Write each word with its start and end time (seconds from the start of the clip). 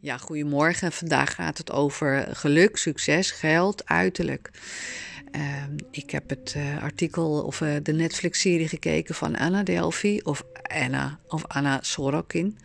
Ja, 0.00 0.16
goedemorgen. 0.16 0.92
Vandaag 0.92 1.34
gaat 1.34 1.58
het 1.58 1.72
over 1.72 2.28
geluk, 2.32 2.76
succes, 2.76 3.30
geld, 3.30 3.86
uiterlijk. 3.86 4.50
Ehm, 5.30 5.76
ik 5.90 6.10
heb 6.10 6.28
het 6.28 6.54
uh, 6.56 6.82
artikel 6.82 7.42
of 7.42 7.60
uh, 7.60 7.74
de 7.82 7.92
Netflix-serie 7.92 8.68
gekeken 8.68 9.14
van 9.14 9.36
Anna 9.36 9.62
Delphi 9.62 10.20
of 10.22 10.44
Anna 10.62 11.18
of 11.28 11.46
Anna 11.46 11.78
Sorokin. 11.82 12.58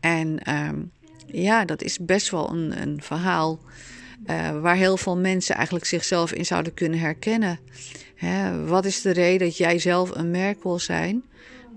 En 0.00 0.38
ehm, 0.38 0.80
ja, 1.26 1.64
dat 1.64 1.82
is 1.82 1.98
best 1.98 2.30
wel 2.30 2.50
een, 2.50 2.82
een 2.82 3.02
verhaal 3.02 3.60
uh, 4.26 4.60
waar 4.60 4.76
heel 4.76 4.96
veel 4.96 5.16
mensen 5.16 5.54
eigenlijk 5.54 5.84
zichzelf 5.84 6.32
in 6.32 6.46
zouden 6.46 6.74
kunnen 6.74 6.98
herkennen. 6.98 7.58
Hè, 8.14 8.64
wat 8.66 8.84
is 8.84 9.00
de 9.00 9.12
reden 9.12 9.46
dat 9.46 9.56
jij 9.56 9.78
zelf 9.78 10.10
een 10.16 10.30
merk 10.30 10.62
wil 10.62 10.78
zijn? 10.78 11.22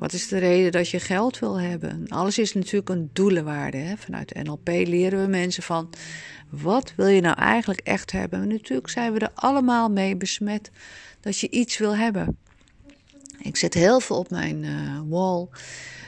Wat 0.01 0.13
is 0.13 0.27
de 0.27 0.37
reden 0.37 0.71
dat 0.71 0.89
je 0.89 0.99
geld 0.99 1.39
wil 1.39 1.59
hebben? 1.59 2.05
Alles 2.07 2.37
is 2.37 2.53
natuurlijk 2.53 2.89
een 2.89 3.09
doelenwaarde. 3.13 3.77
Hè? 3.77 3.97
Vanuit 3.97 4.43
NLP 4.43 4.67
leren 4.67 5.21
we 5.21 5.27
mensen 5.27 5.63
van 5.63 5.89
wat 6.49 6.93
wil 6.95 7.07
je 7.07 7.21
nou 7.21 7.35
eigenlijk 7.37 7.79
echt 7.79 8.11
hebben? 8.11 8.41
En 8.41 8.47
natuurlijk 8.47 8.89
zijn 8.89 9.13
we 9.13 9.19
er 9.19 9.31
allemaal 9.33 9.89
mee 9.89 10.15
besmet 10.15 10.71
dat 11.19 11.39
je 11.39 11.49
iets 11.49 11.77
wil 11.77 11.95
hebben. 11.95 12.37
Ik 13.41 13.57
zet 13.57 13.73
heel 13.73 13.99
veel 13.99 14.17
op 14.17 14.29
mijn 14.29 14.63
uh, 14.63 14.99
wall 15.07 15.47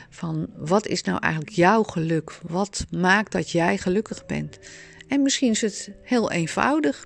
van 0.09 0.49
wat 0.55 0.87
is 0.87 1.01
nou 1.01 1.19
eigenlijk 1.19 1.55
jouw 1.55 1.83
geluk? 1.83 2.39
Wat 2.41 2.85
maakt 2.91 3.31
dat 3.31 3.49
jij 3.49 3.77
gelukkig 3.77 4.25
bent? 4.25 4.59
En 5.07 5.21
misschien 5.21 5.51
is 5.51 5.61
het 5.61 5.91
heel 6.01 6.31
eenvoudig. 6.31 7.05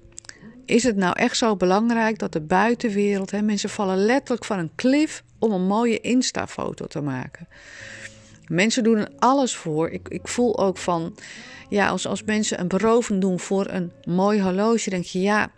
Is 0.68 0.84
het 0.84 0.96
nou 0.96 1.14
echt 1.16 1.38
zo 1.38 1.56
belangrijk 1.56 2.20
dat 2.20 2.32
de 2.32 2.42
buitenwereld, 2.42 3.32
hè, 3.32 3.42
mensen 3.42 3.70
vallen 3.70 3.98
letterlijk 3.98 4.46
van 4.46 4.60
een 4.60 4.72
klif 4.76 5.24
om 5.40 5.52
een 5.52 5.66
mooie 5.66 6.00
Insta-foto 6.00 6.86
te 6.86 7.02
maken. 7.02 7.48
Mensen 8.48 8.84
doen 8.84 8.98
er 8.98 9.12
alles 9.20 9.56
voor. 9.56 9.90
Ik, 9.90 10.08
ik 10.08 10.28
voel 10.28 10.60
ook 10.60 10.78
van, 10.78 11.16
ja, 11.70 11.88
als, 11.88 12.08
als 12.08 12.24
mensen 12.24 12.60
een 12.60 12.68
beroving 12.68 13.22
doen 13.22 13.40
voor 13.40 13.68
een 13.70 13.92
mooi 14.04 14.42
horloge, 14.42 14.90
denk 14.90 15.04
je, 15.04 15.22
ja, 15.22 15.52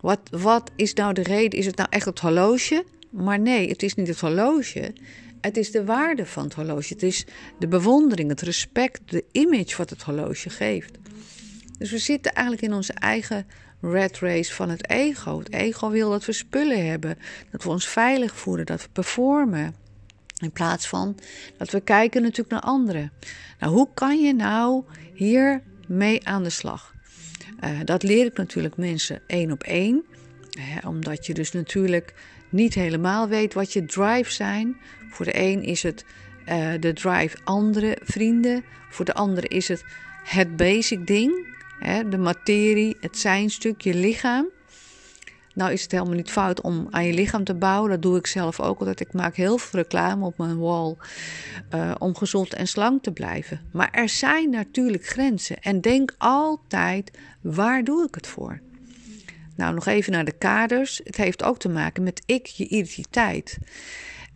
wat, 0.00 0.20
wat 0.30 0.70
is 0.76 0.94
nou 0.94 1.12
de 1.12 1.22
reden? 1.22 1.58
Is 1.58 1.66
het 1.66 1.76
nou 1.76 1.88
echt 1.90 2.04
het 2.04 2.20
horloge? 2.20 2.84
Maar 3.10 3.40
nee, 3.40 3.68
het 3.68 3.82
is 3.82 3.94
niet 3.94 4.08
het 4.08 4.20
horloge. 4.20 4.92
Het 5.40 5.56
is 5.56 5.70
de 5.70 5.84
waarde 5.84 6.26
van 6.26 6.44
het 6.44 6.54
horloge. 6.54 6.92
Het 6.92 7.02
is 7.02 7.26
de 7.58 7.68
bewondering, 7.68 8.30
het 8.30 8.40
respect, 8.40 9.00
de 9.04 9.24
image 9.32 9.76
wat 9.76 9.90
het 9.90 10.02
horloge 10.02 10.50
geeft. 10.50 10.98
Dus 11.78 11.90
we 11.90 11.98
zitten 11.98 12.32
eigenlijk 12.32 12.66
in 12.66 12.74
onze 12.74 12.92
eigen 12.92 13.46
red 13.80 14.18
race 14.18 14.54
van 14.54 14.68
het 14.68 14.90
ego. 14.90 15.38
Het 15.38 15.52
ego 15.52 15.90
wil 15.90 16.10
dat 16.10 16.24
we 16.24 16.32
spullen 16.32 16.86
hebben, 16.86 17.18
dat 17.50 17.62
we 17.62 17.68
ons 17.68 17.88
veilig 17.88 18.36
voelen, 18.36 18.66
dat 18.66 18.82
we 18.82 18.88
performen. 18.92 19.74
In 20.38 20.52
plaats 20.52 20.88
van 20.88 21.18
dat 21.56 21.70
we 21.70 21.80
kijken 21.80 22.22
natuurlijk 22.22 22.50
naar 22.50 22.72
anderen. 22.72 23.12
Nou, 23.58 23.72
hoe 23.72 23.88
kan 23.94 24.20
je 24.20 24.34
nou 24.34 24.84
hier 25.14 25.62
mee 25.86 26.26
aan 26.26 26.42
de 26.42 26.50
slag? 26.50 26.94
Uh, 27.64 27.70
dat 27.84 28.02
leer 28.02 28.24
ik 28.24 28.36
natuurlijk 28.36 28.76
mensen 28.76 29.20
één 29.26 29.50
op 29.50 29.62
één. 29.62 30.04
Hè, 30.60 30.88
omdat 30.88 31.26
je 31.26 31.34
dus 31.34 31.52
natuurlijk 31.52 32.14
niet 32.48 32.74
helemaal 32.74 33.28
weet 33.28 33.54
wat 33.54 33.72
je 33.72 33.84
drive 33.84 34.32
zijn. 34.32 34.76
Voor 35.10 35.24
de 35.24 35.38
een 35.38 35.62
is 35.62 35.82
het 35.82 36.04
uh, 36.48 36.72
de 36.80 36.92
drive 36.92 37.36
andere 37.44 37.98
vrienden. 38.02 38.64
Voor 38.90 39.04
de 39.04 39.14
andere 39.14 39.48
is 39.48 39.68
het 39.68 39.84
het 40.24 40.56
basic 40.56 41.06
ding 41.06 41.46
de 42.08 42.18
materie, 42.18 42.96
het 43.00 43.18
zijnstuk, 43.18 43.80
je 43.80 43.94
lichaam. 43.94 44.46
Nou 45.54 45.72
is 45.72 45.82
het 45.82 45.92
helemaal 45.92 46.14
niet 46.14 46.30
fout 46.30 46.60
om 46.60 46.86
aan 46.90 47.04
je 47.04 47.12
lichaam 47.12 47.44
te 47.44 47.54
bouwen. 47.54 47.90
Dat 47.90 48.02
doe 48.02 48.18
ik 48.18 48.26
zelf 48.26 48.60
ook 48.60 48.78
altijd. 48.78 49.00
Ik 49.00 49.12
maak 49.12 49.36
heel 49.36 49.58
veel 49.58 49.80
reclame 49.80 50.24
op 50.24 50.38
mijn 50.38 50.58
wall 50.58 50.96
uh, 51.74 51.94
om 51.98 52.16
gezond 52.16 52.54
en 52.54 52.66
slank 52.66 53.02
te 53.02 53.12
blijven. 53.12 53.60
Maar 53.72 53.90
er 53.90 54.08
zijn 54.08 54.50
natuurlijk 54.50 55.06
grenzen. 55.06 55.58
En 55.60 55.80
denk 55.80 56.14
altijd, 56.18 57.18
waar 57.40 57.84
doe 57.84 58.06
ik 58.06 58.14
het 58.14 58.26
voor? 58.26 58.60
Nou, 59.56 59.74
nog 59.74 59.86
even 59.86 60.12
naar 60.12 60.24
de 60.24 60.38
kaders. 60.38 61.00
Het 61.04 61.16
heeft 61.16 61.42
ook 61.42 61.58
te 61.58 61.68
maken 61.68 62.02
met 62.02 62.22
ik, 62.26 62.46
je 62.46 62.68
identiteit. 62.68 63.58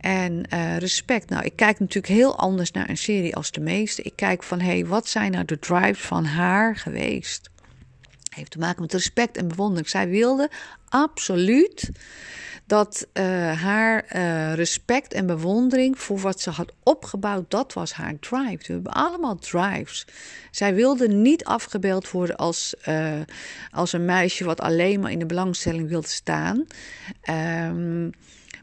En 0.03 0.45
uh, 0.53 0.77
respect. 0.77 1.29
Nou, 1.29 1.43
ik 1.43 1.55
kijk 1.55 1.79
natuurlijk 1.79 2.13
heel 2.13 2.37
anders 2.37 2.71
naar 2.71 2.89
een 2.89 2.97
serie 2.97 3.35
als 3.35 3.51
de 3.51 3.61
meeste. 3.61 4.01
Ik 4.01 4.15
kijk 4.15 4.43
van, 4.43 4.59
hé, 4.59 4.71
hey, 4.71 4.85
wat 4.85 5.07
zijn 5.07 5.31
nou 5.31 5.45
de 5.45 5.59
drives 5.59 6.01
van 6.01 6.25
haar 6.25 6.75
geweest? 6.75 7.49
Heeft 8.29 8.51
te 8.51 8.57
maken 8.57 8.81
met 8.81 8.93
respect 8.93 9.37
en 9.37 9.47
bewondering. 9.47 9.89
Zij 9.89 10.09
wilde 10.09 10.49
absoluut 10.89 11.91
dat 12.65 13.07
uh, 13.13 13.23
haar 13.61 14.05
uh, 14.15 14.53
respect 14.53 15.13
en 15.13 15.25
bewondering 15.25 15.99
voor 15.99 16.19
wat 16.19 16.41
ze 16.41 16.49
had 16.49 16.73
opgebouwd, 16.83 17.51
dat 17.51 17.73
was 17.73 17.93
haar 17.93 18.19
drive. 18.19 18.57
We 18.67 18.73
hebben 18.73 18.93
allemaal 18.93 19.35
drives. 19.35 20.05
Zij 20.51 20.73
wilde 20.73 21.07
niet 21.07 21.43
afgebeeld 21.43 22.11
worden 22.11 22.35
als, 22.35 22.73
als 23.71 23.93
een 23.93 24.05
meisje 24.05 24.43
wat 24.43 24.61
alleen 24.61 24.99
maar 24.99 25.11
in 25.11 25.19
de 25.19 25.25
belangstelling 25.25 25.89
wilde 25.89 26.07
staan. 26.07 26.67
Um, 27.69 28.11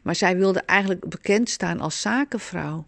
maar 0.01 0.15
zij 0.15 0.37
wilde 0.37 0.59
eigenlijk 0.59 1.09
bekend 1.09 1.49
staan 1.49 1.79
als 1.79 2.01
zakenvrouw. 2.01 2.85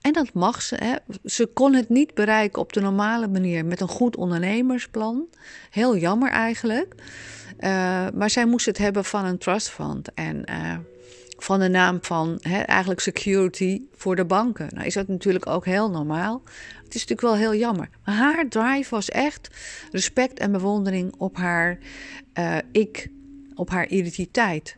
En 0.00 0.12
dat 0.12 0.32
mag 0.32 0.62
ze. 0.62 0.74
Hè. 0.74 0.94
Ze 1.24 1.46
kon 1.46 1.74
het 1.74 1.88
niet 1.88 2.14
bereiken 2.14 2.62
op 2.62 2.72
de 2.72 2.80
normale 2.80 3.28
manier 3.28 3.64
met 3.64 3.80
een 3.80 3.88
goed 3.88 4.16
ondernemersplan. 4.16 5.26
Heel 5.70 5.96
jammer 5.96 6.30
eigenlijk. 6.30 6.94
Uh, 7.60 8.06
maar 8.14 8.30
zij 8.30 8.46
moest 8.46 8.66
het 8.66 8.78
hebben 8.78 9.04
van 9.04 9.24
een 9.24 9.38
trust 9.38 9.70
fund. 9.70 10.14
En 10.14 10.42
uh, 10.50 10.76
van 11.38 11.60
de 11.60 11.68
naam 11.68 11.98
van 12.00 12.38
hè, 12.40 12.58
eigenlijk 12.58 13.00
security 13.00 13.82
voor 13.92 14.16
de 14.16 14.24
banken. 14.24 14.68
Nou 14.70 14.86
is 14.86 14.94
dat 14.94 15.08
natuurlijk 15.08 15.46
ook 15.46 15.64
heel 15.64 15.90
normaal. 15.90 16.42
Het 16.84 16.94
is 16.94 17.06
natuurlijk 17.06 17.20
wel 17.20 17.36
heel 17.36 17.54
jammer. 17.54 17.88
Maar 18.04 18.14
haar 18.14 18.48
drive 18.48 18.90
was 18.90 19.08
echt 19.08 19.50
respect 19.90 20.38
en 20.38 20.52
bewondering 20.52 21.14
op 21.18 21.36
haar 21.36 21.78
uh, 22.38 22.56
ik, 22.72 23.08
op 23.54 23.70
haar 23.70 23.86
identiteit. 23.86 24.76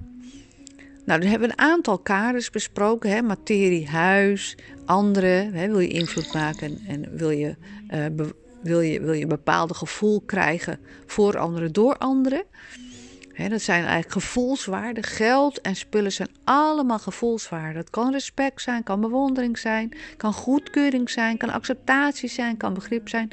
Nou, 1.08 1.20
dan 1.20 1.30
hebben 1.30 1.48
we 1.48 1.54
een 1.54 1.68
aantal 1.68 1.98
kaders 1.98 2.50
besproken. 2.50 3.10
Hè? 3.10 3.22
Materie, 3.22 3.88
huis, 3.88 4.56
anderen. 4.84 5.52
Hè? 5.52 5.68
Wil 5.68 5.78
je 5.78 5.88
invloed 5.88 6.32
maken 6.32 6.78
en 6.88 7.16
wil 7.16 7.30
je, 7.30 7.56
uh, 7.94 8.04
wil, 8.62 8.80
je, 8.80 9.00
wil 9.00 9.12
je 9.12 9.22
een 9.22 9.28
bepaalde 9.28 9.74
gevoel 9.74 10.20
krijgen 10.20 10.78
voor 11.06 11.38
anderen 11.38 11.72
door 11.72 11.96
anderen. 11.96 12.42
Hè, 13.32 13.48
dat 13.48 13.62
zijn 13.62 13.80
eigenlijk 13.80 14.12
gevoelswaarden. 14.12 15.02
Geld 15.02 15.60
en 15.60 15.76
spullen 15.76 16.12
zijn 16.12 16.28
allemaal 16.44 16.98
gevoelswaarden. 16.98 17.74
Dat 17.74 17.90
kan 17.90 18.12
respect 18.12 18.62
zijn, 18.62 18.82
kan 18.82 19.00
bewondering 19.00 19.58
zijn, 19.58 19.92
kan 20.16 20.32
goedkeuring 20.32 21.10
zijn, 21.10 21.36
kan 21.36 21.50
acceptatie 21.50 22.28
zijn, 22.28 22.56
kan 22.56 22.74
begrip 22.74 23.08
zijn. 23.08 23.30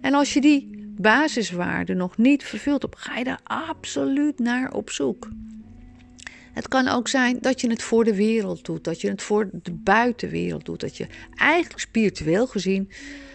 En 0.00 0.14
als 0.14 0.32
je 0.32 0.40
die 0.40 0.86
basiswaarden 0.98 1.96
nog 1.96 2.16
niet 2.16 2.44
vervult, 2.44 2.84
op, 2.84 2.94
ga 2.94 3.16
je 3.16 3.24
daar 3.24 3.40
absoluut 3.44 4.38
naar 4.38 4.72
op 4.72 4.90
zoek. 4.90 5.28
Het 6.56 6.68
kan 6.68 6.88
ook 6.88 7.08
zijn 7.08 7.38
dat 7.40 7.60
je 7.60 7.70
het 7.70 7.82
voor 7.82 8.04
de 8.04 8.14
wereld 8.14 8.64
doet, 8.64 8.84
dat 8.84 9.00
je 9.00 9.08
het 9.08 9.22
voor 9.22 9.48
de 9.52 9.72
buitenwereld 9.72 10.64
doet, 10.64 10.80
dat 10.80 10.96
je 10.96 11.06
eigenlijk 11.34 11.80
spiritueel 11.80 12.46
gezien 12.46 12.90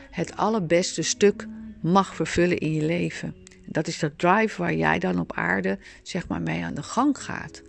het 0.09 0.35
allerbeste 0.35 1.01
stuk 1.01 1.47
mag 1.81 2.15
vervullen 2.15 2.57
in 2.57 2.73
je 2.73 2.85
leven. 2.85 3.35
Dat 3.65 3.87
is 3.87 3.99
de 3.99 4.15
drive 4.15 4.61
waar 4.61 4.73
jij 4.73 4.99
dan 4.99 5.19
op 5.19 5.33
aarde 5.33 5.79
zeg 6.03 6.27
maar 6.27 6.41
mee 6.41 6.63
aan 6.63 6.73
de 6.73 6.83
gang 6.83 7.17
gaat. 7.17 7.61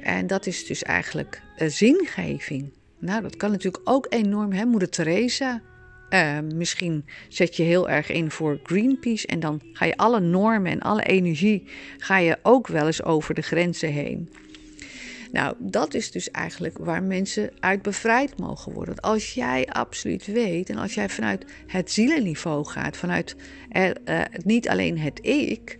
En 0.00 0.26
dat 0.26 0.46
is 0.46 0.66
dus 0.66 0.82
eigenlijk 0.82 1.42
een 1.56 1.70
zingeving. 1.70 2.72
Nou, 2.98 3.22
dat 3.22 3.36
kan 3.36 3.50
natuurlijk 3.50 3.88
ook 3.88 4.06
enorm, 4.08 4.52
hè, 4.52 4.64
moeder 4.64 4.88
Teresa. 4.88 5.62
Uh, 6.10 6.38
misschien 6.54 7.04
zet 7.28 7.56
je 7.56 7.62
heel 7.62 7.88
erg 7.88 8.10
in 8.10 8.30
voor 8.30 8.60
Greenpeace 8.62 9.26
en 9.26 9.40
dan 9.40 9.60
ga 9.72 9.84
je 9.84 9.96
alle 9.96 10.20
normen 10.20 10.72
en 10.72 10.80
alle 10.80 11.02
energie 11.02 11.68
ga 11.98 12.18
je 12.18 12.38
ook 12.42 12.66
wel 12.66 12.86
eens 12.86 13.02
over 13.02 13.34
de 13.34 13.42
grenzen 13.42 13.92
heen. 13.92 14.28
Nou, 15.32 15.56
dat 15.58 15.94
is 15.94 16.10
dus 16.10 16.30
eigenlijk 16.30 16.78
waar 16.78 17.02
mensen 17.02 17.50
uit 17.60 17.82
bevrijd 17.82 18.38
mogen 18.38 18.72
worden. 18.72 19.00
Als 19.00 19.34
jij 19.34 19.66
absoluut 19.66 20.26
weet 20.26 20.70
en 20.70 20.76
als 20.76 20.94
jij 20.94 21.08
vanuit 21.08 21.44
het 21.66 21.90
zielenniveau 21.90 22.64
gaat, 22.64 22.96
vanuit 22.96 23.36
uh, 23.72 24.20
niet 24.44 24.68
alleen 24.68 24.98
het 24.98 25.18
ik, 25.26 25.76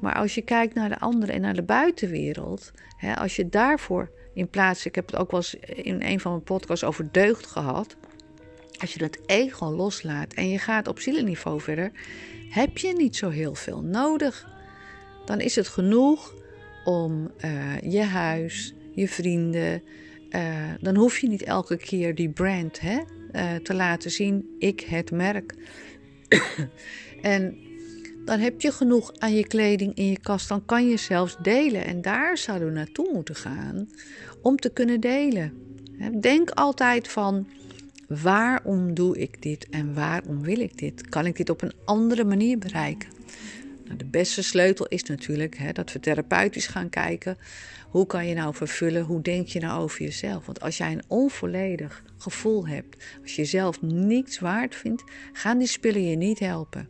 maar 0.00 0.14
als 0.14 0.34
je 0.34 0.42
kijkt 0.42 0.74
naar 0.74 0.88
de 0.88 0.98
anderen 0.98 1.34
en 1.34 1.40
naar 1.40 1.54
de 1.54 1.62
buitenwereld, 1.62 2.72
hè, 2.96 3.16
als 3.16 3.36
je 3.36 3.48
daarvoor 3.48 4.10
in 4.34 4.48
plaats, 4.48 4.86
ik 4.86 4.94
heb 4.94 5.06
het 5.06 5.16
ook 5.16 5.30
wel 5.30 5.40
eens 5.40 5.54
in 5.64 6.02
een 6.02 6.20
van 6.20 6.30
mijn 6.30 6.44
podcasts 6.44 6.84
over 6.84 7.08
deugd 7.12 7.46
gehad. 7.46 7.96
Als 8.80 8.92
je 8.92 8.98
dat 8.98 9.18
ego 9.26 9.70
loslaat 9.70 10.32
en 10.32 10.48
je 10.48 10.58
gaat 10.58 10.88
op 10.88 11.00
zielenniveau 11.00 11.60
verder, 11.60 11.92
heb 12.50 12.78
je 12.78 12.92
niet 12.96 13.16
zo 13.16 13.28
heel 13.28 13.54
veel 13.54 13.82
nodig. 13.82 14.48
Dan 15.24 15.40
is 15.40 15.56
het 15.56 15.68
genoeg 15.68 16.34
om 16.84 17.30
uh, 17.44 17.80
je 17.80 18.02
huis, 18.02 18.74
je 18.94 19.08
vrienden. 19.08 19.82
Uh, 20.30 20.70
dan 20.80 20.96
hoef 20.96 21.18
je 21.18 21.28
niet 21.28 21.42
elke 21.42 21.76
keer 21.76 22.14
die 22.14 22.28
brand 22.28 22.80
hè, 22.80 22.98
uh, 23.32 23.54
te 23.54 23.74
laten 23.74 24.10
zien. 24.10 24.56
Ik 24.58 24.80
het 24.80 25.10
merk. 25.10 25.54
en 27.22 27.56
dan 28.24 28.38
heb 28.38 28.60
je 28.60 28.72
genoeg 28.72 29.12
aan 29.18 29.34
je 29.34 29.46
kleding 29.46 29.94
in 29.94 30.06
je 30.06 30.20
kast. 30.20 30.48
Dan 30.48 30.64
kan 30.64 30.88
je 30.88 30.96
zelfs 30.96 31.36
delen. 31.42 31.84
En 31.84 32.02
daar 32.02 32.38
zouden 32.38 32.68
we 32.68 32.74
naartoe 32.74 33.10
moeten 33.12 33.34
gaan 33.34 33.88
om 34.42 34.56
te 34.56 34.72
kunnen 34.72 35.00
delen. 35.00 35.52
Denk 36.20 36.50
altijd 36.50 37.08
van 37.08 37.46
Waarom 38.20 38.94
doe 38.94 39.18
ik 39.18 39.42
dit 39.42 39.68
en 39.70 39.94
waarom 39.94 40.42
wil 40.42 40.60
ik 40.60 40.78
dit? 40.78 41.08
Kan 41.08 41.26
ik 41.26 41.36
dit 41.36 41.50
op 41.50 41.62
een 41.62 41.72
andere 41.84 42.24
manier 42.24 42.58
bereiken? 42.58 43.08
Nou, 43.92 44.04
de 44.04 44.10
beste 44.10 44.42
sleutel 44.42 44.86
is 44.86 45.02
natuurlijk 45.02 45.56
hè, 45.56 45.72
dat 45.72 45.92
we 45.92 46.00
therapeutisch 46.00 46.66
gaan 46.66 46.88
kijken. 46.88 47.38
Hoe 47.88 48.06
kan 48.06 48.26
je 48.26 48.34
nou 48.34 48.54
vervullen? 48.54 49.02
Hoe 49.02 49.22
denk 49.22 49.46
je 49.46 49.60
nou 49.60 49.82
over 49.82 50.02
jezelf? 50.02 50.46
Want 50.46 50.60
als 50.60 50.76
jij 50.76 50.92
een 50.92 51.02
onvolledig 51.08 52.02
gevoel 52.18 52.66
hebt, 52.66 53.04
als 53.22 53.34
je 53.34 53.42
jezelf 53.42 53.82
niets 53.82 54.38
waard 54.38 54.74
vindt, 54.74 55.04
gaan 55.32 55.58
die 55.58 55.66
spullen 55.66 56.08
je 56.08 56.16
niet 56.16 56.38
helpen. 56.38 56.88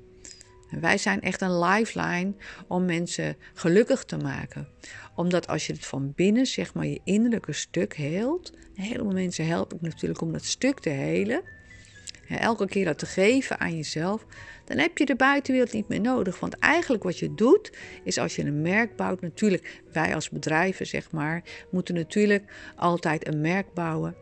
En 0.71 0.81
wij 0.81 0.99
zijn 0.99 1.21
echt 1.21 1.41
een 1.41 1.59
lifeline 1.59 2.35
om 2.69 2.85
mensen 2.85 3.37
gelukkig 3.55 4.05
te 4.05 4.17
maken. 4.17 4.69
Omdat 5.15 5.47
als 5.47 5.67
je 5.67 5.73
het 5.73 5.87
van 5.87 6.13
binnen, 6.15 6.47
zeg 6.47 6.75
maar, 6.75 6.87
je 6.87 7.01
innerlijke 7.05 7.53
stuk 7.53 7.95
heelt. 7.95 8.53
Een 8.75 8.83
heleboel 8.83 9.13
mensen 9.13 9.47
help 9.47 9.75
ik 9.75 9.81
natuurlijk 9.81 10.21
om 10.21 10.33
dat 10.33 10.45
stuk 10.45 10.81
te 10.81 10.91
helen. 10.91 11.43
Elke 12.39 12.67
keer 12.67 12.85
dat 12.85 12.99
te 12.99 13.07
geven 13.07 13.61
aan 13.61 13.77
jezelf. 13.77 14.27
Dan 14.65 14.79
heb 14.79 14.99
je 14.99 15.07
de 15.07 15.17
buitenwereld 15.17 15.73
niet 15.73 15.89
meer 15.89 16.01
nodig. 16.01 16.41
Want 16.41 16.59
eigenlijk 16.59 17.03
wat 17.03 17.19
je 17.19 17.35
doet, 17.35 17.73
is 18.05 18.19
als 18.19 18.37
je 18.37 18.45
een 18.45 18.63
merk 18.63 18.97
bouwt. 18.97 19.21
Natuurlijk, 19.21 19.83
wij 19.93 20.15
als 20.15 20.31
bedrijven, 20.31 20.87
zeg 20.87 21.11
maar, 21.11 21.43
moeten 21.71 21.95
natuurlijk 21.95 22.53
altijd 22.77 23.27
een 23.27 23.41
merk 23.41 23.75
bouwen. 23.75 24.15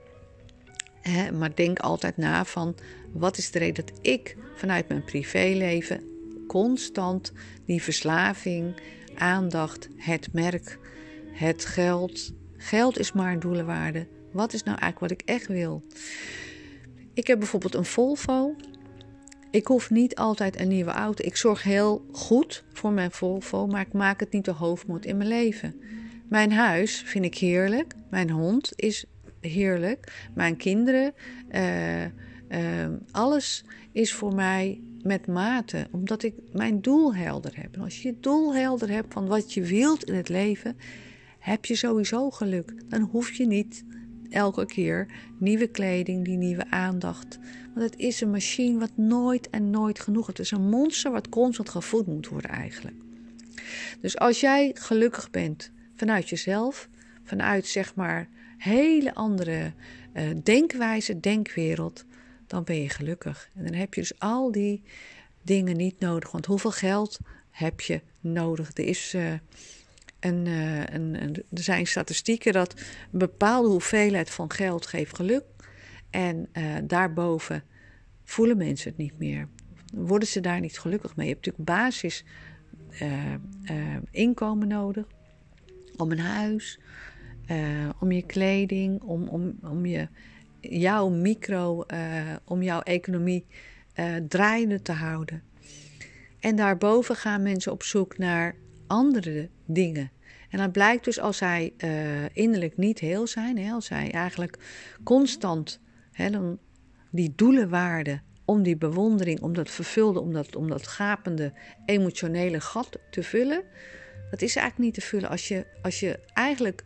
Maar 1.39 1.55
denk 1.55 1.79
altijd 1.79 2.17
na 2.17 2.45
van 2.45 2.77
wat 3.13 3.39
is 3.39 3.51
de 3.51 3.59
reden 3.59 3.87
dat 3.87 3.99
ik 4.03 4.37
vanuit 4.55 4.89
mijn 4.89 5.05
privéleven 5.05 6.09
constant 6.47 7.33
die 7.67 7.83
verslaving, 7.83 8.75
aandacht, 9.15 9.89
het 9.97 10.33
merk, 10.33 10.79
het 11.33 11.65
geld. 11.65 12.33
Geld 12.57 12.99
is 12.99 13.13
maar 13.13 13.33
een 13.33 13.41
doelenwaarde. 13.41 14.07
Wat 14.33 14.53
is 14.53 14.63
nou 14.63 14.79
eigenlijk 14.79 15.13
wat 15.13 15.21
ik 15.21 15.29
echt 15.29 15.47
wil? 15.47 15.83
Ik 17.21 17.27
heb 17.27 17.39
bijvoorbeeld 17.39 17.75
een 17.75 17.85
Volvo. 17.85 18.57
Ik 19.51 19.67
hoef 19.67 19.91
niet 19.91 20.17
altijd 20.17 20.61
een 20.61 20.69
nieuwe 20.69 20.91
auto. 20.91 21.25
Ik 21.25 21.37
zorg 21.37 21.63
heel 21.63 22.07
goed 22.13 22.65
voor 22.73 22.93
mijn 22.93 23.11
Volvo, 23.11 23.67
maar 23.67 23.81
ik 23.81 23.93
maak 23.93 24.21
het 24.21 24.33
niet 24.33 24.45
de 24.45 24.51
hoofdmoot 24.51 25.05
in 25.05 25.17
mijn 25.17 25.29
leven. 25.29 25.81
Mijn 26.29 26.53
huis 26.53 27.03
vind 27.07 27.25
ik 27.25 27.39
heerlijk. 27.39 27.95
Mijn 28.11 28.31
hond 28.31 28.73
is 28.77 29.05
heerlijk. 29.41 30.29
Mijn 30.35 30.57
kinderen. 30.57 31.13
Uh, 31.51 32.05
uh, 32.05 32.11
alles 33.11 33.65
is 33.93 34.13
voor 34.13 34.35
mij 34.35 34.81
met 35.03 35.27
mate, 35.27 35.87
omdat 35.91 36.23
ik 36.23 36.35
mijn 36.53 36.81
doel 36.81 37.15
helder 37.15 37.53
heb. 37.57 37.77
Als 37.81 38.03
je 38.03 38.09
je 38.09 38.21
doel 38.21 38.55
helder 38.55 38.91
hebt 38.91 39.13
van 39.13 39.27
wat 39.27 39.55
je 39.55 39.63
wilt 39.63 40.05
in 40.05 40.15
het 40.15 40.29
leven, 40.29 40.77
heb 41.39 41.65
je 41.65 41.75
sowieso 41.75 42.31
geluk. 42.31 42.73
Dan 42.89 43.01
hoef 43.03 43.33
je 43.33 43.47
niet 43.47 43.85
elke 44.31 44.67
keer 44.67 45.07
nieuwe 45.39 45.67
kleding, 45.67 46.25
die 46.25 46.37
nieuwe 46.37 46.71
aandacht. 46.71 47.39
Want 47.75 47.91
het 47.91 48.01
is 48.01 48.21
een 48.21 48.31
machine 48.31 48.79
wat 48.79 48.97
nooit 48.97 49.51
en 49.51 49.71
nooit 49.71 50.01
genoeg. 50.01 50.27
Het 50.27 50.39
is 50.39 50.51
een 50.51 50.69
monster 50.69 51.11
wat 51.11 51.29
constant 51.29 51.69
gevoed 51.69 52.07
moet 52.07 52.29
worden 52.29 52.51
eigenlijk. 52.51 52.97
Dus 54.01 54.19
als 54.19 54.41
jij 54.41 54.71
gelukkig 54.75 55.31
bent 55.31 55.73
vanuit 55.97 56.29
jezelf, 56.29 56.89
vanuit 57.25 57.67
zeg 57.67 57.95
maar 57.95 58.29
hele 58.59 59.15
andere 59.15 59.73
uh, 60.15 60.23
denkwijze, 60.43 61.21
denkwereld, 61.21 62.05
dan 62.47 62.65
ben 62.65 62.83
je 62.83 62.89
gelukkig. 62.89 63.51
En 63.55 63.65
dan 63.65 63.75
heb 63.75 63.95
je 63.95 64.01
dus 64.01 64.19
al 64.19 64.53
die 64.53 64.83
dingen 65.43 65.77
niet 65.77 66.01
nodig. 66.01 66.31
Want 66.31 66.47
hoeveel 66.47 66.71
geld 66.71 67.19
heb 67.51 67.81
je 67.81 68.01
nodig? 68.21 68.71
Er, 68.75 68.85
is, 68.85 69.15
uh, 69.15 69.33
een, 70.21 70.47
er 71.51 71.63
zijn 71.63 71.87
statistieken 71.87 72.53
dat 72.53 72.81
een 73.13 73.19
bepaalde 73.19 73.69
hoeveelheid 73.69 74.31
van 74.31 74.53
geld 74.53 74.87
geeft 74.87 75.17
geluk. 75.17 75.45
En 76.11 76.49
uh, 76.53 76.77
daarboven 76.85 77.63
voelen 78.25 78.57
mensen 78.57 78.89
het 78.89 78.99
niet 78.99 79.19
meer. 79.19 79.49
Worden 79.95 80.29
ze 80.29 80.41
daar 80.41 80.61
niet 80.61 80.79
gelukkig 80.79 81.17
mee? 81.17 81.27
Je 81.27 81.33
hebt 81.33 81.47
natuurlijk 81.47 81.79
basis 81.79 82.25
inkomen 84.11 84.69
nodig. 84.69 85.07
Om 85.97 86.11
een 86.11 86.21
huis, 86.21 86.81
om 87.99 88.13
je 88.13 88.27
kleding, 88.27 89.03
om, 89.03 89.29
om, 89.29 89.59
om 89.63 89.87
je 89.87 90.09
jouw 90.61 91.09
micro, 91.09 91.85
om 92.45 92.63
jouw 92.63 92.81
economie 92.81 93.47
draaiende 94.29 94.83
te 94.83 94.93
houden. 94.93 95.43
En 96.41 96.57
daarboven 96.57 97.17
gaan 97.17 97.43
mensen 97.43 97.73
op 97.73 97.83
zoek 97.83 98.19
naar 98.19 98.55
andere 98.91 99.49
dingen. 99.67 100.11
En 100.49 100.59
dan 100.59 100.71
blijkt 100.71 101.05
dus 101.05 101.21
als 101.21 101.37
zij 101.37 101.73
uh, 101.79 101.91
innerlijk 102.33 102.77
niet 102.77 102.99
heel 102.99 103.27
zijn, 103.27 103.59
hè, 103.59 103.73
als 103.73 103.87
zij 103.87 104.11
eigenlijk 104.11 104.59
constant 105.05 105.81
hè, 106.13 106.31
dan 106.31 106.59
die 107.11 107.33
doelenwaarden 107.37 108.23
om 108.45 108.63
die 108.63 108.77
bewondering, 108.77 109.41
om 109.41 109.55
dat 109.55 109.71
vervulde, 109.71 110.21
om 110.21 110.33
dat, 110.33 110.57
om 110.57 110.69
dat 110.69 110.87
gapende 110.87 111.53
emotionele 111.87 112.61
gat 112.61 112.99
te 113.11 113.23
vullen, 113.23 113.63
dat 114.31 114.43
is 114.43 114.57
eigenlijk 114.57 114.79
niet 114.79 114.95
te 114.95 115.09
vullen 115.09 115.29
als 115.29 115.49
je, 115.49 115.67
als 115.83 116.01
je 116.01 116.19
eigenlijk 116.33 116.85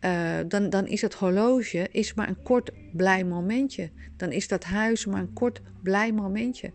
uh, 0.00 0.38
dan, 0.48 0.70
dan 0.70 0.86
is 0.86 1.00
het 1.00 1.14
horloge 1.14 1.88
is 1.90 2.14
maar 2.14 2.28
een 2.28 2.42
kort 2.42 2.70
blij 2.92 3.24
momentje. 3.24 3.90
Dan 4.16 4.32
is 4.32 4.48
dat 4.48 4.64
huis 4.64 5.06
maar 5.06 5.20
een 5.20 5.32
kort 5.32 5.60
blij 5.82 6.12
momentje. 6.12 6.72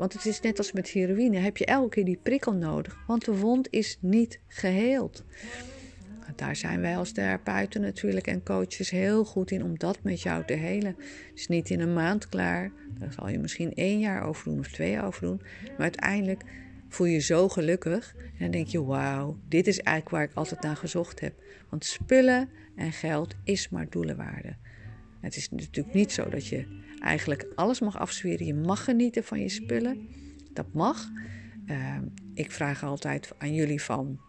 Want 0.00 0.12
het 0.12 0.26
is 0.26 0.40
net 0.40 0.58
als 0.58 0.72
met 0.72 0.88
heroïne, 0.88 1.38
heb 1.38 1.56
je 1.56 1.64
elke 1.64 1.88
keer 1.88 2.04
die 2.04 2.18
prikkel 2.22 2.52
nodig, 2.52 3.04
want 3.06 3.24
de 3.24 3.36
wond 3.36 3.68
is 3.70 3.98
niet 4.00 4.40
geheeld. 4.46 5.24
Daar 6.36 6.56
zijn 6.56 6.80
wij 6.80 6.96
als 6.96 7.12
therapeuten 7.12 7.80
natuurlijk 7.80 8.26
en 8.26 8.42
coaches 8.42 8.90
heel 8.90 9.24
goed 9.24 9.50
in 9.50 9.64
om 9.64 9.78
dat 9.78 10.02
met 10.02 10.22
jou 10.22 10.44
te 10.44 10.52
helen. 10.52 10.94
Het 10.98 11.38
is 11.38 11.46
niet 11.46 11.70
in 11.70 11.80
een 11.80 11.92
maand 11.92 12.28
klaar, 12.28 12.72
daar 12.98 13.12
zal 13.12 13.28
je 13.28 13.38
misschien 13.38 13.74
één 13.74 13.98
jaar 13.98 14.22
over 14.22 14.44
doen 14.44 14.58
of 14.58 14.68
twee 14.68 14.90
jaar 14.90 15.06
over 15.06 15.22
doen. 15.22 15.40
Maar 15.62 15.78
uiteindelijk 15.78 16.42
voel 16.88 17.06
je 17.06 17.18
zo 17.18 17.48
gelukkig 17.48 18.14
en 18.38 18.50
denk 18.50 18.66
je, 18.66 18.84
wauw, 18.84 19.38
dit 19.48 19.66
is 19.66 19.80
eigenlijk 19.80 20.16
waar 20.16 20.30
ik 20.30 20.36
altijd 20.36 20.62
naar 20.62 20.76
gezocht 20.76 21.20
heb. 21.20 21.34
Want 21.68 21.84
spullen 21.84 22.48
en 22.76 22.92
geld 22.92 23.34
is 23.44 23.68
maar 23.68 23.86
doelenwaarde. 23.90 24.56
Het 25.20 25.36
is 25.36 25.50
natuurlijk 25.50 25.94
niet 25.94 26.12
zo 26.12 26.28
dat 26.28 26.46
je 26.46 26.66
eigenlijk 26.98 27.46
alles 27.54 27.80
mag 27.80 27.98
afzweren. 27.98 28.46
Je 28.46 28.54
mag 28.54 28.84
genieten 28.84 29.24
van 29.24 29.40
je 29.40 29.48
spullen. 29.48 30.08
Dat 30.52 30.72
mag. 30.72 31.08
Uh, 31.66 31.96
ik 32.34 32.52
vraag 32.52 32.84
altijd 32.84 33.32
aan 33.38 33.54
jullie 33.54 33.82
van... 33.82 34.20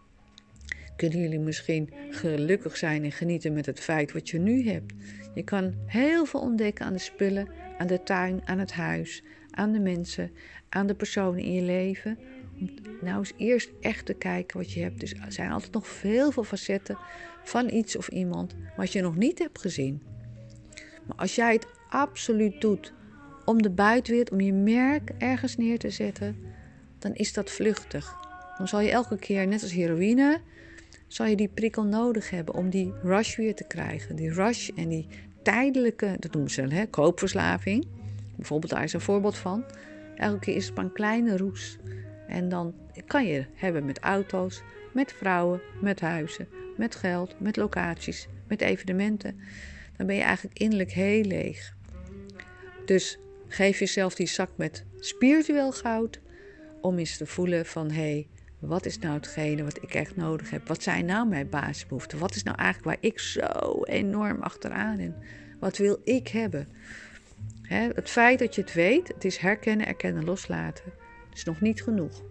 Kunnen 0.96 1.18
jullie 1.18 1.38
misschien 1.38 1.90
gelukkig 2.10 2.76
zijn 2.76 3.04
en 3.04 3.12
genieten 3.12 3.52
met 3.52 3.66
het 3.66 3.80
feit 3.80 4.12
wat 4.12 4.28
je 4.28 4.38
nu 4.38 4.68
hebt? 4.68 4.92
Je 5.34 5.42
kan 5.42 5.74
heel 5.86 6.24
veel 6.24 6.40
ontdekken 6.40 6.86
aan 6.86 6.92
de 6.92 6.98
spullen, 6.98 7.48
aan 7.78 7.86
de 7.86 8.02
tuin, 8.02 8.40
aan 8.44 8.58
het 8.58 8.72
huis, 8.72 9.22
aan 9.50 9.72
de 9.72 9.80
mensen, 9.80 10.30
aan 10.68 10.86
de 10.86 10.94
personen 10.94 11.42
in 11.42 11.52
je 11.52 11.62
leven 11.62 12.18
nou 13.00 13.18
eens 13.18 13.32
eerst 13.36 13.70
echt 13.80 14.06
te 14.06 14.14
kijken 14.14 14.56
wat 14.56 14.72
je 14.72 14.80
hebt. 14.80 15.00
Dus 15.00 15.12
er 15.12 15.32
zijn 15.32 15.50
altijd 15.50 15.72
nog 15.72 15.86
veel, 15.86 16.30
veel 16.30 16.44
facetten 16.44 16.98
van 17.42 17.70
iets 17.70 17.96
of 17.96 18.08
iemand 18.08 18.54
wat 18.76 18.92
je 18.92 19.00
nog 19.00 19.16
niet 19.16 19.38
hebt 19.38 19.60
gezien. 19.60 20.02
Maar 21.06 21.16
als 21.16 21.34
jij 21.34 21.52
het 21.52 21.66
absoluut 21.88 22.60
doet 22.60 22.92
om 23.44 23.62
de 23.62 23.70
buitenwereld, 23.70 24.30
om 24.30 24.40
je 24.40 24.52
merk 24.52 25.10
ergens 25.18 25.56
neer 25.56 25.78
te 25.78 25.90
zetten, 25.90 26.36
dan 26.98 27.14
is 27.14 27.32
dat 27.32 27.50
vluchtig. 27.50 28.16
Dan 28.58 28.68
zal 28.68 28.80
je 28.80 28.90
elke 28.90 29.18
keer, 29.18 29.46
net 29.46 29.62
als 29.62 29.72
heroïne, 29.72 30.40
zal 31.06 31.26
je 31.26 31.36
die 31.36 31.48
prikkel 31.48 31.84
nodig 31.84 32.30
hebben 32.30 32.54
om 32.54 32.70
die 32.70 32.92
rush 33.02 33.36
weer 33.36 33.54
te 33.54 33.64
krijgen. 33.64 34.16
Die 34.16 34.32
rush 34.32 34.68
en 34.68 34.88
die 34.88 35.06
tijdelijke, 35.42 36.16
dat 36.18 36.32
noemen 36.32 36.50
ze 36.50 36.62
hè, 36.62 36.86
koopverslaving. 36.86 37.86
Bijvoorbeeld 38.36 38.72
daar 38.72 38.82
is 38.82 38.92
een 38.92 39.00
voorbeeld 39.00 39.36
van. 39.36 39.64
Elke 40.16 40.38
keer 40.38 40.56
is 40.56 40.66
het 40.66 40.74
maar 40.74 40.84
een 40.84 40.92
kleine 40.92 41.36
roes. 41.36 41.78
En 42.28 42.48
dan 42.48 42.74
kan 43.06 43.26
je 43.26 43.44
hebben 43.54 43.84
met 43.84 43.98
auto's, 43.98 44.62
met 44.92 45.12
vrouwen, 45.12 45.60
met 45.80 46.00
huizen, 46.00 46.48
met 46.76 46.94
geld, 46.94 47.40
met 47.40 47.56
locaties, 47.56 48.28
met 48.48 48.60
evenementen. 48.60 49.40
Dan 50.02 50.10
ben 50.10 50.20
je 50.20 50.26
eigenlijk 50.26 50.58
innerlijk 50.58 50.92
heel 50.92 51.24
leeg. 51.24 51.74
Dus 52.84 53.18
geef 53.48 53.78
jezelf 53.78 54.14
die 54.14 54.26
zak 54.26 54.50
met 54.56 54.84
spiritueel 54.98 55.72
goud 55.72 56.20
om 56.80 56.98
eens 56.98 57.16
te 57.16 57.26
voelen 57.26 57.66
van 57.66 57.90
hé, 57.90 58.00
hey, 58.00 58.26
wat 58.58 58.86
is 58.86 58.98
nou 58.98 59.14
hetgene 59.14 59.64
wat 59.64 59.82
ik 59.82 59.94
echt 59.94 60.16
nodig 60.16 60.50
heb? 60.50 60.68
Wat 60.68 60.82
zijn 60.82 61.04
nou 61.04 61.28
mijn 61.28 61.48
basisbehoeften? 61.48 62.18
Wat 62.18 62.34
is 62.34 62.42
nou 62.42 62.56
eigenlijk 62.56 62.86
waar 63.00 63.10
ik 63.10 63.18
zo 63.18 63.82
enorm 63.82 64.42
achteraan 64.42 64.96
ben? 64.96 65.16
Wat 65.60 65.76
wil 65.76 66.00
ik 66.04 66.28
hebben? 66.28 66.68
het 67.68 68.10
feit 68.10 68.38
dat 68.38 68.54
je 68.54 68.60
het 68.60 68.72
weet, 68.72 69.08
het 69.08 69.24
is 69.24 69.36
herkennen, 69.36 69.86
erkennen, 69.86 70.24
loslaten 70.24 70.92
is 71.32 71.44
nog 71.44 71.60
niet 71.60 71.82
genoeg. 71.82 72.22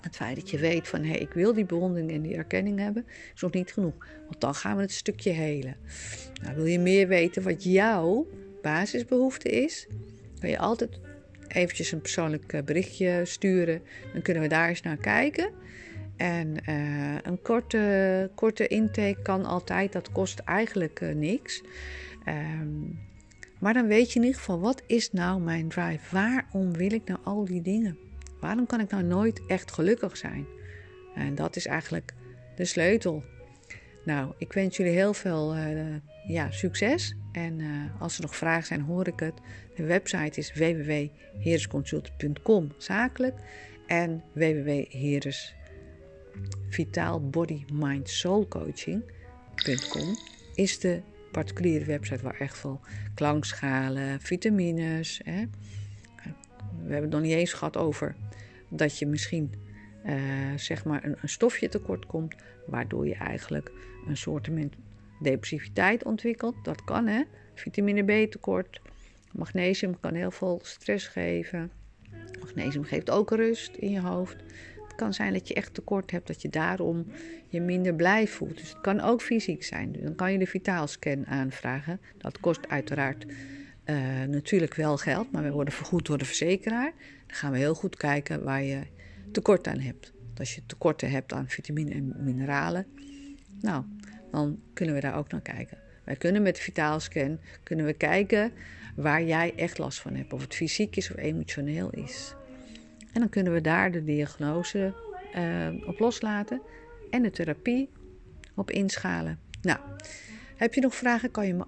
Het 0.00 0.16
feit 0.16 0.36
dat 0.36 0.50
je 0.50 0.58
weet 0.58 0.88
van 0.88 1.02
hé, 1.02 1.10
hey, 1.10 1.18
ik 1.18 1.32
wil 1.32 1.54
die 1.54 1.64
bewondering 1.64 2.10
en 2.10 2.22
die 2.22 2.36
erkenning 2.36 2.78
hebben, 2.78 3.06
is 3.34 3.40
nog 3.40 3.52
niet 3.52 3.72
genoeg. 3.72 4.06
Want 4.28 4.40
dan 4.40 4.54
gaan 4.54 4.76
we 4.76 4.82
het 4.82 4.92
stukje 4.92 5.30
helen. 5.30 5.76
Nou, 6.42 6.56
wil 6.56 6.64
je 6.64 6.78
meer 6.78 7.08
weten 7.08 7.42
wat 7.42 7.64
jouw 7.64 8.26
basisbehoefte 8.62 9.48
is, 9.48 9.86
kan 10.38 10.50
je 10.50 10.58
altijd 10.58 11.00
eventjes 11.48 11.92
een 11.92 12.00
persoonlijk 12.00 12.52
eh, 12.52 12.62
berichtje 12.62 13.20
sturen. 13.24 13.82
Dan 14.12 14.22
kunnen 14.22 14.42
we 14.42 14.48
daar 14.48 14.68
eens 14.68 14.82
naar 14.82 14.96
kijken. 14.96 15.50
En 16.16 16.54
uh, 16.68 17.14
een 17.22 17.42
korte, 17.42 18.30
korte 18.34 18.66
intake 18.66 19.16
kan 19.22 19.44
altijd, 19.44 19.92
dat 19.92 20.12
kost 20.12 20.38
eigenlijk 20.38 21.00
uh, 21.00 21.14
niks. 21.14 21.62
Um, 22.28 22.98
Maar 23.58 23.74
dan 23.74 23.86
weet 23.86 24.12
je 24.12 24.18
in 24.18 24.24
ieder 24.24 24.38
geval, 24.38 24.60
wat 24.60 24.82
is 24.86 25.12
nou 25.12 25.40
mijn 25.40 25.68
drive? 25.68 26.14
Waarom 26.14 26.72
wil 26.72 26.92
ik 26.92 27.04
nou 27.04 27.20
al 27.24 27.44
die 27.44 27.62
dingen? 27.62 27.98
Waarom 28.40 28.66
kan 28.66 28.80
ik 28.80 28.90
nou 28.90 29.02
nooit 29.02 29.46
echt 29.46 29.72
gelukkig 29.72 30.16
zijn? 30.16 30.46
En 31.14 31.34
dat 31.34 31.56
is 31.56 31.66
eigenlijk 31.66 32.14
de 32.56 32.64
sleutel. 32.64 33.24
Nou, 34.04 34.32
ik 34.38 34.52
wens 34.52 34.76
jullie 34.76 34.92
heel 34.92 35.14
veel 35.14 35.56
uh, 35.56 35.96
ja, 36.26 36.50
succes. 36.50 37.14
En 37.32 37.58
uh, 37.58 38.00
als 38.00 38.16
er 38.16 38.22
nog 38.22 38.36
vragen 38.36 38.66
zijn, 38.66 38.80
hoor 38.80 39.06
ik 39.06 39.20
het. 39.20 39.34
De 39.76 39.84
website 39.84 40.38
is 40.38 40.52
www.heresconsult.com 40.52 42.72
zakelijk 42.78 43.34
en 43.86 44.22
www.heres 44.32 45.54
is 50.54 50.78
de 50.78 51.02
particuliere 51.32 51.84
website 51.84 52.22
waar 52.22 52.40
echt 52.40 52.58
veel 52.58 52.80
klankschalen, 53.14 54.20
vitamines. 54.20 55.20
Hè. 55.24 55.44
We 56.84 56.92
hebben 56.92 57.02
het 57.02 57.10
nog 57.10 57.20
niet 57.20 57.32
eens 57.32 57.52
gehad 57.52 57.76
over 57.76 58.16
dat 58.70 58.98
je 58.98 59.06
misschien 59.06 59.52
uh, 60.06 60.12
zeg 60.56 60.84
maar 60.84 61.04
een, 61.04 61.16
een, 61.22 61.28
stofje 61.28 61.68
tekort 61.68 62.06
komt, 62.06 62.34
waardoor 62.66 63.06
je 63.06 63.14
eigenlijk 63.14 63.72
een 64.06 64.16
soort 64.16 64.50
depressiviteit 65.20 66.04
ontwikkelt. 66.04 66.54
Dat 66.62 66.84
kan 66.84 67.06
hè. 67.06 67.22
Vitamine 67.54 68.02
B 68.02 68.30
tekort. 68.30 68.80
Magnesium 69.32 70.00
kan 70.00 70.14
heel 70.14 70.30
veel 70.30 70.60
stress 70.62 71.06
geven. 71.06 71.70
Magnesium 72.40 72.84
geeft 72.84 73.10
ook 73.10 73.30
rust 73.30 73.76
in 73.76 73.90
je 73.90 74.00
hoofd. 74.00 74.36
Het 74.82 74.94
kan 74.94 75.14
zijn 75.14 75.32
dat 75.32 75.48
je 75.48 75.54
echt 75.54 75.74
tekort 75.74 76.10
hebt, 76.10 76.26
dat 76.26 76.42
je 76.42 76.48
daarom 76.48 77.06
je 77.48 77.60
minder 77.60 77.94
blij 77.94 78.26
voelt. 78.26 78.58
Dus 78.58 78.68
het 78.68 78.80
kan 78.80 79.00
ook 79.00 79.22
fysiek 79.22 79.64
zijn. 79.64 79.96
Dan 80.00 80.14
kan 80.14 80.32
je 80.32 80.38
de 80.38 80.46
vitaalscan 80.46 81.26
aanvragen. 81.26 82.00
Dat 82.18 82.40
kost 82.40 82.68
uiteraard 82.68 83.26
uh, 83.90 84.22
natuurlijk 84.28 84.74
wel 84.74 84.96
geld, 84.96 85.32
maar 85.32 85.42
we 85.42 85.50
worden 85.50 85.74
vergoed 85.74 86.06
door 86.06 86.18
de 86.18 86.24
verzekeraar. 86.24 86.92
Dan 87.26 87.36
gaan 87.36 87.52
we 87.52 87.58
heel 87.58 87.74
goed 87.74 87.96
kijken 87.96 88.44
waar 88.44 88.62
je 88.62 88.80
tekort 89.32 89.66
aan 89.66 89.78
hebt. 89.78 90.12
Als 90.38 90.54
je 90.54 90.66
tekorten 90.66 91.10
hebt 91.10 91.32
aan 91.32 91.48
vitamine 91.48 91.90
en 91.90 92.14
mineralen, 92.18 92.86
nou, 93.60 93.84
dan 94.30 94.60
kunnen 94.72 94.94
we 94.94 95.00
daar 95.00 95.16
ook 95.16 95.30
naar 95.30 95.40
kijken. 95.40 95.78
Wij 96.04 96.16
kunnen 96.16 96.42
met 96.42 96.56
de 96.56 96.62
vitaalscan 96.62 97.38
kunnen 97.62 97.86
we 97.86 97.92
kijken 97.92 98.52
waar 98.96 99.22
jij 99.22 99.52
echt 99.56 99.78
last 99.78 100.00
van 100.00 100.14
hebt. 100.14 100.32
Of 100.32 100.40
het 100.40 100.54
fysiek 100.54 100.96
is 100.96 101.10
of 101.10 101.16
emotioneel 101.16 101.90
is. 101.90 102.34
En 103.12 103.20
dan 103.20 103.28
kunnen 103.28 103.52
we 103.52 103.60
daar 103.60 103.92
de 103.92 104.04
diagnose 104.04 104.94
uh, 105.36 105.88
op 105.88 105.98
loslaten 105.98 106.62
en 107.10 107.22
de 107.22 107.30
therapie 107.30 107.90
op 108.54 108.70
inschalen. 108.70 109.38
Nou, 109.62 109.78
heb 110.56 110.74
je 110.74 110.80
nog 110.80 110.94
vragen, 110.94 111.30
kan 111.30 111.46
je 111.46 111.54
me 111.54 111.64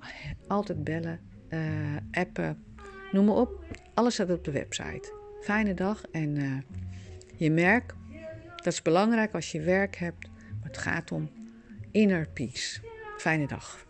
altijd 0.47 0.85
bellen, 0.85 1.21
uh, 1.55 1.97
appen, 2.11 2.65
noem 3.13 3.25
maar 3.25 3.35
op. 3.35 3.65
Alles 3.95 4.15
staat 4.15 4.31
op 4.31 4.45
de 4.45 4.51
website. 4.51 5.13
Fijne 5.41 5.75
dag 5.75 6.03
en 6.11 6.37
uh, 6.37 6.59
je 7.37 7.51
merkt, 7.51 7.95
dat 8.57 8.73
is 8.73 8.83
belangrijk 8.83 9.35
als 9.35 9.53
je 9.53 9.61
werk 9.61 9.97
hebt, 9.97 10.29
maar 10.29 10.69
het 10.69 10.79
gaat 10.79 11.13
om 11.13 11.31
inner 11.91 12.29
peace. 12.29 12.81
Fijne 13.17 13.47
dag. 13.47 13.87